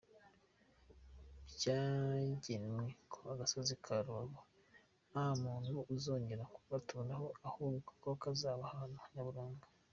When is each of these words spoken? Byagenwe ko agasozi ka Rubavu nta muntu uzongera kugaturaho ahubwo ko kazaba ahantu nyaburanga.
Byagenwe 1.55 2.85
ko 3.11 3.19
agasozi 3.33 3.73
ka 3.85 3.95
Rubavu 4.05 4.39
nta 5.11 5.25
muntu 5.43 5.71
uzongera 5.95 6.43
kugaturaho 6.55 7.27
ahubwo 7.47 7.89
ko 8.01 8.09
kazaba 8.21 8.61
ahantu 8.69 8.99
nyaburanga. 9.13 9.65